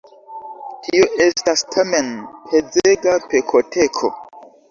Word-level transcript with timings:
Tio 0.85 1.09
estas 1.25 1.63
tamen 1.75 2.09
pezega 2.53 3.15
pekoteko. 3.35 4.13